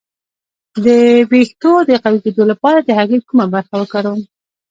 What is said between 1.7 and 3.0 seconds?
د قوي کیدو لپاره د